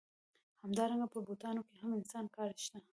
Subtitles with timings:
[0.63, 2.79] همدارنګه په بوټانو کې هم د انسان کار شته